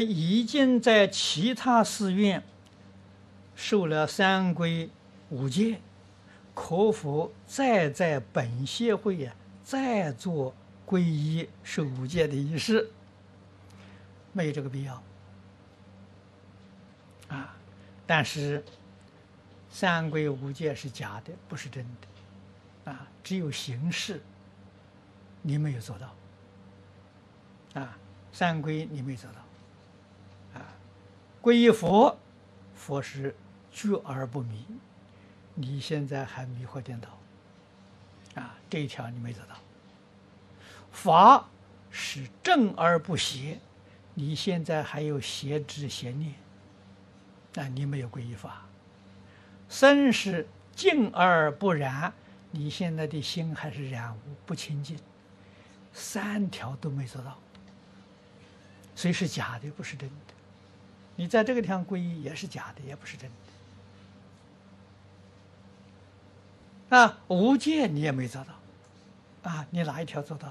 [0.00, 2.42] 已经在其他寺院
[3.54, 4.88] 受了三皈
[5.30, 5.80] 五戒，
[6.54, 10.54] 可否再在本协会呀再做
[10.86, 12.90] 皈依受五戒的仪式？
[14.32, 15.02] 没有这个必要
[17.28, 17.56] 啊！
[18.06, 18.64] 但是
[19.70, 23.08] 三皈五戒是假的，不是真的啊！
[23.22, 24.22] 只有形式，
[25.42, 26.14] 你没有做到
[27.80, 27.98] 啊！
[28.32, 29.47] 三皈你没做到。
[31.48, 32.14] 皈依佛，
[32.74, 33.34] 佛是
[33.72, 34.66] 觉而不迷，
[35.54, 37.08] 你现在还迷惑颠倒，
[38.34, 39.56] 啊，这一条你没做到。
[40.92, 41.48] 法
[41.90, 43.58] 是正而不邪，
[44.12, 46.34] 你现在还有邪知邪念，
[47.54, 48.66] 那你没有皈依法。
[49.70, 52.12] 身是净而不染，
[52.50, 54.98] 你现在的心还是染污不清净，
[55.94, 57.38] 三条都没做到，
[58.94, 60.34] 所以是假的，不是真的。
[61.18, 63.28] 你在这个地方皈依也是假的，也不是真
[66.88, 66.96] 的。
[66.96, 70.46] 啊，无戒你也没做到，啊，你哪一条做到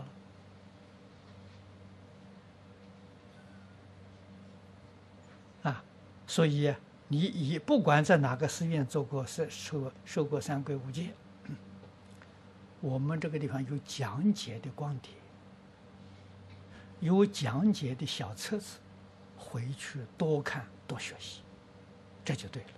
[5.63, 5.71] 了？
[5.71, 5.81] 啊，
[6.27, 6.75] 所以
[7.07, 11.13] 你以不管在哪个寺院做过受受受过三皈五戒，
[12.81, 15.13] 我们这个地方有讲解的光碟，
[16.99, 18.79] 有讲解的小册子。
[19.49, 21.39] 回去多看多学习，
[22.25, 22.69] 这就对了。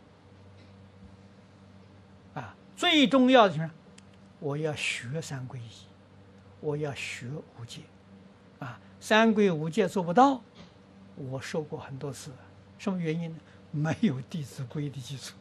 [2.41, 3.67] 啊，最重要的是，
[4.39, 5.71] 我要学三皈依，
[6.59, 7.81] 我要学五戒。
[8.59, 10.43] 啊，三皈五戒做不到，
[11.15, 12.31] 我说过很多次，
[12.77, 13.39] 什么原因呢？
[13.71, 15.35] 没有《弟子规》的基础。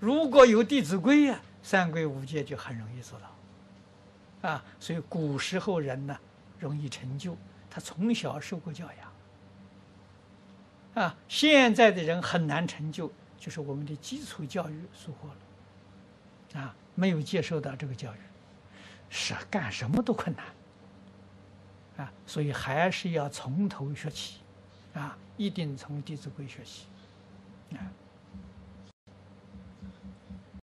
[0.00, 4.48] 如果有《弟子规》呀，三皈五戒就很容易做到。
[4.48, 6.18] 啊，所以古时候人呢，
[6.58, 7.36] 容易成就，
[7.68, 9.11] 他从小受过教养。
[10.94, 18.18] 啊，现在的人很难成就，就是我们的基础教育疏忽了，啊，没有接受到这个教育，
[19.08, 24.40] 是干什么都困难，啊，所以还是要从头学起，
[24.94, 26.86] 啊，一定从《弟子规》学习，
[27.74, 27.80] 啊。